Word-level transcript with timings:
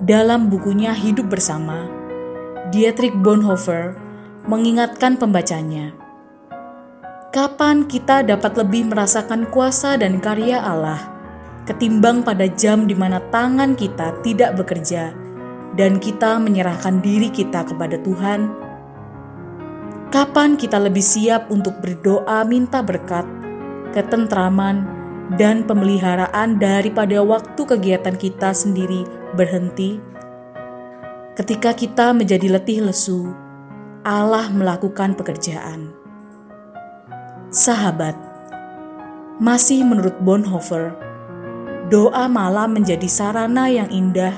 Dalam 0.00 0.48
bukunya 0.48 0.96
Hidup 0.96 1.28
Bersama, 1.28 1.84
Dietrich 2.72 3.12
Bonhoeffer 3.20 4.00
mengingatkan 4.48 5.20
pembacanya 5.20 5.97
Kapan 7.28 7.84
kita 7.84 8.24
dapat 8.24 8.56
lebih 8.56 8.88
merasakan 8.88 9.52
kuasa 9.52 10.00
dan 10.00 10.16
karya 10.16 10.64
Allah 10.64 11.12
ketimbang 11.68 12.24
pada 12.24 12.48
jam 12.48 12.88
di 12.88 12.96
mana 12.96 13.20
tangan 13.28 13.76
kita 13.76 14.16
tidak 14.24 14.56
bekerja 14.56 15.12
dan 15.76 16.00
kita 16.00 16.40
menyerahkan 16.40 17.04
diri 17.04 17.28
kita 17.28 17.68
kepada 17.68 18.00
Tuhan? 18.00 18.48
Kapan 20.08 20.56
kita 20.56 20.80
lebih 20.80 21.04
siap 21.04 21.52
untuk 21.52 21.76
berdoa 21.84 22.48
minta 22.48 22.80
berkat, 22.80 23.28
ketentraman, 23.92 24.88
dan 25.36 25.68
pemeliharaan 25.68 26.56
daripada 26.56 27.20
waktu 27.20 27.60
kegiatan 27.60 28.16
kita 28.16 28.56
sendiri 28.56 29.04
berhenti? 29.36 30.00
Ketika 31.36 31.76
kita 31.76 32.16
menjadi 32.16 32.56
letih 32.56 32.88
lesu, 32.88 33.36
Allah 34.00 34.48
melakukan 34.48 35.12
pekerjaan. 35.12 36.07
Sahabat, 37.48 38.12
masih 39.40 39.80
menurut 39.80 40.20
Bonhoeffer, 40.20 40.92
doa 41.88 42.28
malam 42.28 42.76
menjadi 42.76 43.08
sarana 43.08 43.72
yang 43.72 43.88
indah 43.88 44.36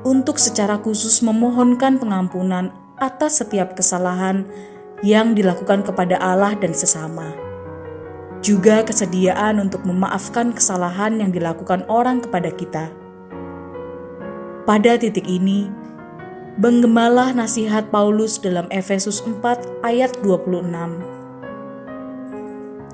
untuk 0.00 0.40
secara 0.40 0.80
khusus 0.80 1.20
memohonkan 1.20 2.00
pengampunan 2.00 2.72
atas 2.96 3.44
setiap 3.44 3.76
kesalahan 3.76 4.48
yang 5.04 5.36
dilakukan 5.36 5.84
kepada 5.84 6.16
Allah 6.16 6.56
dan 6.56 6.72
sesama. 6.72 7.36
Juga 8.40 8.80
kesediaan 8.80 9.60
untuk 9.60 9.84
memaafkan 9.84 10.56
kesalahan 10.56 11.20
yang 11.20 11.28
dilakukan 11.28 11.84
orang 11.84 12.24
kepada 12.24 12.48
kita. 12.48 12.88
Pada 14.64 14.96
titik 14.96 15.28
ini, 15.28 15.68
menggemalah 16.56 17.36
nasihat 17.36 17.92
Paulus 17.92 18.40
dalam 18.40 18.64
Efesus 18.72 19.20
4 19.20 19.84
ayat 19.84 20.16
26 20.24 21.17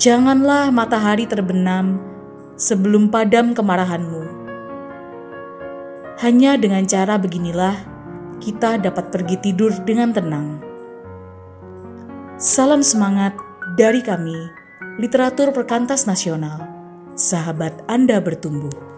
Janganlah 0.00 0.72
matahari 0.72 1.28
terbenam 1.28 2.00
sebelum 2.56 3.12
padam 3.12 3.52
kemarahanmu. 3.52 4.24
Hanya 6.24 6.56
dengan 6.56 6.88
cara 6.88 7.20
beginilah 7.20 7.76
kita 8.40 8.80
dapat 8.80 9.12
pergi 9.12 9.36
tidur 9.44 9.68
dengan 9.84 10.08
tenang. 10.16 10.56
Salam 12.40 12.80
semangat 12.80 13.36
dari 13.76 14.00
kami, 14.00 14.48
Literatur 14.96 15.52
Perkantas 15.52 16.08
Nasional. 16.08 16.64
Sahabat 17.12 17.84
Anda 17.84 18.24
bertumbuh. 18.24 18.89